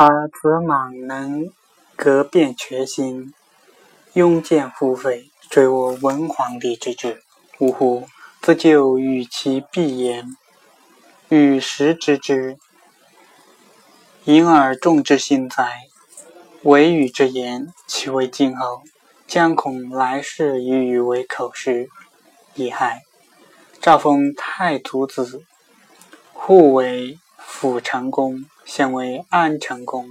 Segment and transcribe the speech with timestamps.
[0.00, 1.50] 而子莽能
[1.96, 3.34] 革变权心，
[4.12, 7.24] 拥剑复飞，追我文皇帝之志。
[7.58, 8.06] 呜呼！
[8.40, 10.36] 自就与其必言，
[11.30, 12.58] 与时知之。
[14.22, 15.88] 因而众之心哉！
[16.62, 18.84] 唯与之言，其为今后，
[19.26, 21.88] 将恐来世以语为口实。
[22.54, 23.02] 以害，
[23.80, 25.42] 诏封太祖子，
[26.32, 30.10] 户为辅成公，现为安成公，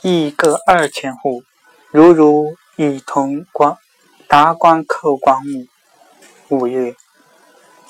[0.00, 1.42] 邑各二千户，
[1.90, 3.76] 如如以同光
[4.26, 5.66] 达官寇光武。
[6.48, 6.96] 五月，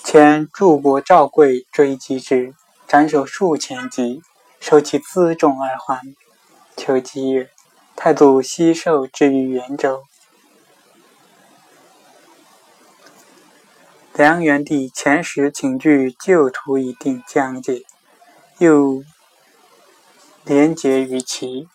[0.03, 2.53] 前柱国赵贵追击之，
[2.89, 4.21] 斩首数千级，
[4.59, 6.03] 收其辎重而还。
[6.77, 7.49] 秋季月，
[7.95, 10.03] 太祖西狩之于元州。
[14.15, 17.85] 梁元帝遣使请据旧图以定疆界，
[18.59, 19.05] 又
[20.45, 21.69] 连结于齐，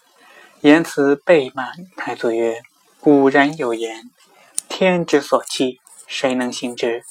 [0.61, 1.73] 言辞备满。
[1.95, 2.61] 太祖曰
[2.99, 4.09] ：“古人有言，
[4.67, 7.03] 天之所弃。”谁能行之？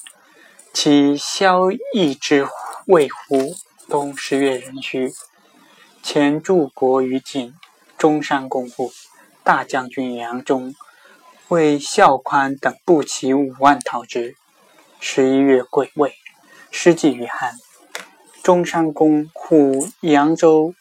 [0.75, 2.47] 其萧绎之
[2.87, 3.55] 谓乎？
[3.89, 5.15] 冬十月壬戌，
[6.03, 7.55] 前柱国于景，
[7.97, 8.93] 中山公布，
[9.43, 10.75] 大将军杨忠
[11.49, 14.37] 为孝宽等步骑五万讨之。
[14.99, 16.15] 十一月癸未，
[16.71, 17.55] 失计于汉。
[18.43, 20.75] 中山公护扬州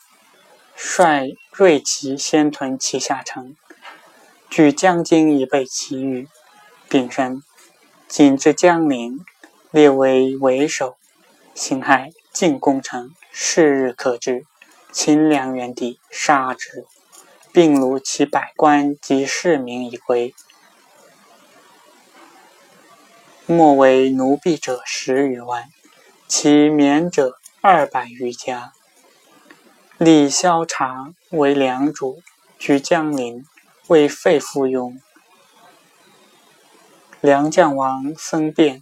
[0.75, 3.53] 率锐骑先屯其下城，
[4.49, 6.27] 据江津以备其余。
[6.87, 7.43] 丙申。
[8.07, 9.19] 今至江陵，
[9.71, 10.95] 列为为首。
[11.53, 14.45] 辛亥，进攻城，是日可知。
[14.93, 16.85] 秦梁元帝杀之，
[17.51, 20.33] 并虏其百官及市民以归。
[23.45, 25.65] 莫为奴婢者十余万，
[26.27, 28.71] 其免者二百余家。
[29.97, 32.21] 立萧察为良主，
[32.57, 33.45] 居江陵，
[33.87, 34.97] 为废附庸。
[37.19, 38.81] 梁将王僧辩，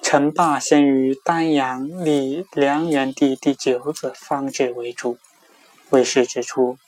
[0.00, 5.18] 陈霸先于丹阳立梁元帝第九子方志为主。
[5.90, 6.78] 魏氏之初，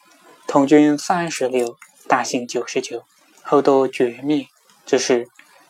[0.47, 3.03] 统军三十六，大姓九十九，
[3.43, 4.47] 后都绝灭。
[4.87, 5.27] 只是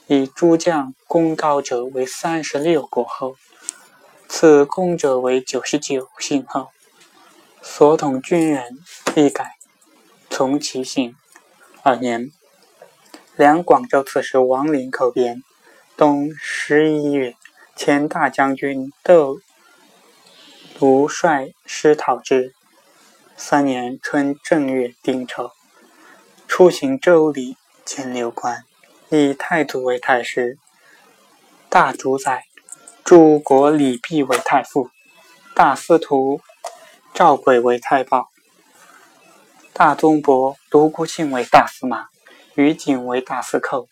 [0.07, 3.37] 以诸将功高者为三十六国后，
[4.41, 6.71] 此功者为九十九姓后。
[7.61, 8.79] 所统军人
[9.15, 9.59] 必改，
[10.31, 11.15] 从其姓。
[11.83, 12.33] 二年。
[13.37, 15.43] 两广州刺史王林寇边，
[15.95, 17.37] 冬十一月，
[17.77, 19.41] 前大将军窦
[20.79, 22.55] 卢率师讨之。
[23.37, 25.51] 三年春正月丁丑，
[26.49, 28.65] 出行周礼，见六官，
[29.11, 30.57] 以太祖为太师，
[31.69, 32.47] 大主宰
[33.11, 34.89] 诸国礼毕为太傅，
[35.57, 36.41] 大司徒
[37.13, 38.29] 赵轨为太保，
[39.73, 42.07] 大宗伯独孤信为大司马。
[42.55, 43.89] 于景为大司寇，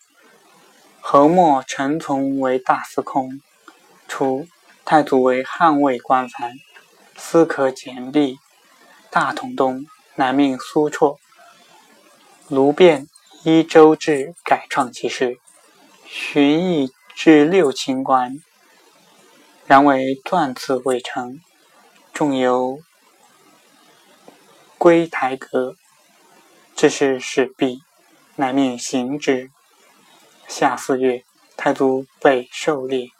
[1.00, 3.40] 侯莫陈从为大司空。
[4.06, 4.46] 除，
[4.84, 6.52] 太祖为汉魏官凡，
[7.16, 8.38] 司可简毕。
[9.10, 11.16] 大统东，乃命苏绰、
[12.46, 13.08] 卢变
[13.42, 15.40] 依周制改创其事，
[16.06, 18.38] 寻邑至六卿官，
[19.68, 21.42] 然为断字未成，
[22.14, 22.80] 重由
[24.78, 25.76] 归台阁，
[26.74, 27.82] 这是始毕。
[28.36, 29.50] 乃命行之。
[30.46, 31.22] 夏四月，
[31.54, 33.10] 太祖被狩猎。